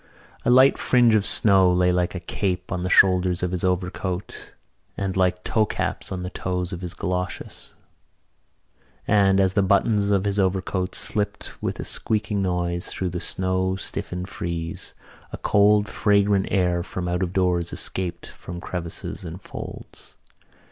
[0.43, 4.53] A light fringe of snow lay like a cape on the shoulders of his overcoat
[4.97, 7.75] and like toecaps on the toes of his goloshes;
[9.07, 13.75] and, as the buttons of his overcoat slipped with a squeaking noise through the snow
[13.75, 14.95] stiffened frieze,
[15.31, 20.15] a cold, fragrant air from out of doors escaped from crevices and folds.